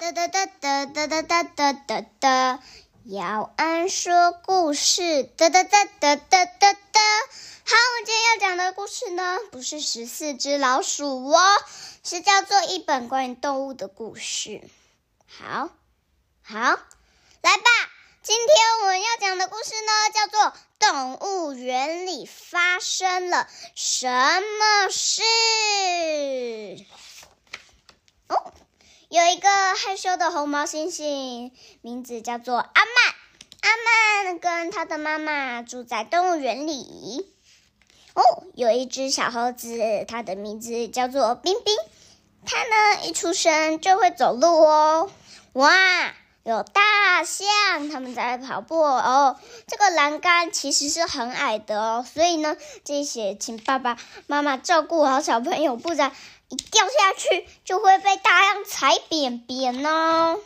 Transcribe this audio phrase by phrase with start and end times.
[0.00, 2.62] 哒哒哒哒哒哒哒哒哒哒，
[3.04, 5.24] 姚安说故事。
[5.24, 7.00] 哒哒哒哒哒哒哒。
[7.66, 11.38] 好，我今天要讲的故事呢，不是十四只老鼠哦，
[12.02, 14.62] 是叫做一本关于动物的故事。
[15.26, 15.68] 好，
[16.42, 17.70] 好，来吧。
[18.22, 20.40] 今天我们要讲的故事呢，叫做
[20.78, 25.20] 《动物园里发生了什么事》。
[28.28, 28.54] 哦。
[29.74, 33.14] 害羞的红毛猩猩，名字叫做阿曼。
[33.62, 37.26] 阿曼跟他的妈妈住在动物园里。
[38.14, 38.22] 哦，
[38.54, 41.76] 有一只小猴子，它的名字叫做冰冰。
[42.44, 45.10] 它呢，一出生就会走路哦。
[45.52, 49.36] 哇，有大象，他们在跑步哦。
[49.66, 56.12] 这个栏杆其实是很矮的哦，所以呢，这些请爸爸妈妈照顾好小朋友，不然。
[56.50, 60.38] 一掉下去就会被大象踩扁扁哦。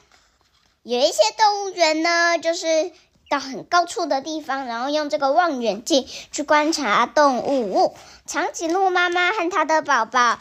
[0.83, 2.93] 有一些动物园呢，就是
[3.31, 7.97] 到很高处的地方，然后用这个望远镜去观察动物。
[8.27, 10.39] 长颈鹿妈妈和它的宝宝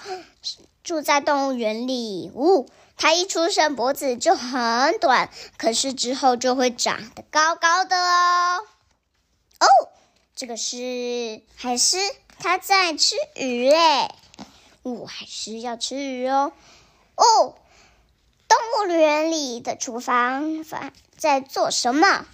[0.83, 2.29] 住在动物园里。
[2.35, 8.59] 呜，它一出生脖子就很短，可是之后就会长得高高的哦。
[9.61, 9.67] 哦，
[10.35, 11.97] 这个是海狮，
[12.39, 14.13] 它在吃鱼嘞。
[14.83, 16.51] 我，还是要吃鱼哦。
[17.15, 17.55] 哦，
[18.47, 20.63] 动物园里的厨房
[21.17, 22.25] 在做什么？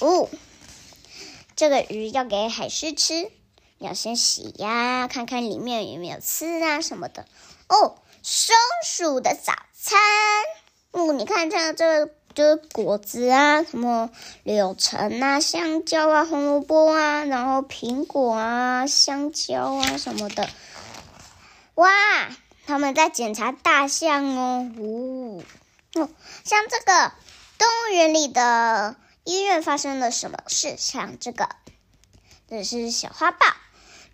[0.00, 0.28] 哦，
[1.56, 3.30] 这个鱼要给海狮吃，
[3.78, 7.24] 要先洗呀，看看里面有没有刺啊什么的。
[7.68, 9.98] 哦，松鼠的早餐。
[10.90, 14.10] 哦，你看这这这果子啊，什么
[14.42, 20.48] 柳橙啊、香蕉啊、红萝卜啊，然后苹果啊、香蕉啊什么的。
[21.74, 21.90] 哇，
[22.66, 25.42] 他们在检查大象哦，呜，
[25.94, 26.08] 哦，
[26.44, 27.12] 像这个
[27.58, 28.94] 动物园里的
[29.24, 30.76] 医院发生了什么事？
[30.78, 31.48] 像这个，
[32.48, 33.46] 这是小花豹，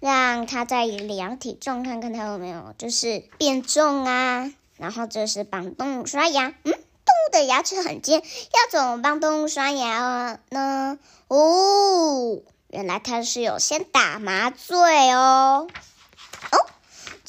[0.01, 4.51] 让它在量体重，看看它有没有就是变重啊。
[4.79, 10.99] 然后这是帮动物刷牙，嗯，动物的牙齿很尖，要怎么帮动物刷牙呢？
[11.29, 15.69] 哦，原来它是有先打麻醉哦。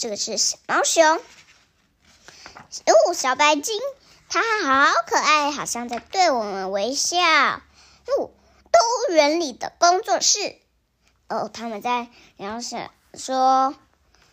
[0.02, 1.22] 这个是小毛熊，哦，
[3.14, 3.80] 小白鲸，
[4.30, 7.20] 它好可爱，好像在对我们微笑。
[7.20, 7.62] 哦，
[8.08, 10.58] 动物园里的工作室，
[11.30, 13.76] 哦，他们在然后是说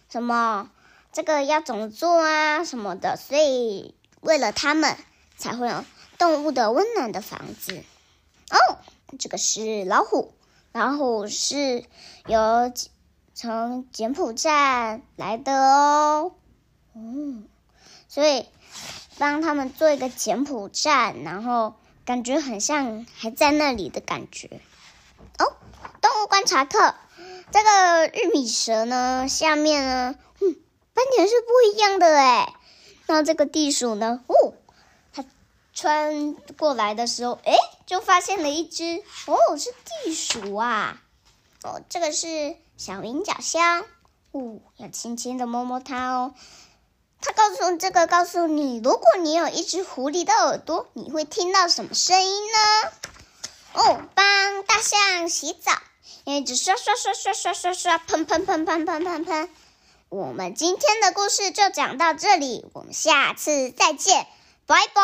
[0.09, 0.71] 什么
[1.13, 4.97] 这个要怎么做啊什么的，所以为了他们
[5.37, 5.85] 才会有
[6.17, 7.85] 动物的温暖的房子。
[8.49, 8.79] 哦，
[9.19, 10.33] 这个是老虎，
[10.73, 11.85] 老虎是
[12.27, 12.91] 有几。
[13.41, 16.33] 从柬埔寨来的哦，
[16.97, 17.47] 嗯，
[18.09, 18.45] 所以
[19.17, 24.61] 帮他们做一个柬埔寨，然后感觉很像还在那里的感觉。
[25.39, 25.55] 哦，
[26.01, 26.97] 动物观察课，
[27.53, 30.57] 这个玉米蛇呢，下面呢，嗯，
[30.93, 32.55] 斑点是不一样的哎。
[33.07, 34.55] 那这个地鼠呢，哦，
[35.13, 35.25] 它
[35.73, 37.55] 穿过来的时候，哎，
[37.87, 39.73] 就发现了一只，哦，是
[40.05, 41.03] 地鼠啊。
[41.63, 42.57] 哦，这个是。
[42.79, 43.85] 小菱角箱，
[44.31, 46.33] 呜，要轻轻的摸摸它哦。
[47.21, 52.93] 它告诉这个告诉你，如果你有一只狐狸的耳朵，你会听到什么声音呢？
[53.73, 55.73] 哦，帮大象洗澡，
[56.25, 59.51] 一直刷刷刷刷刷刷刷，喷喷喷喷喷喷喷。
[60.09, 64.25] 我们今天的故事就讲到这里，我们下次再见，
[64.67, 65.03] 拜拜。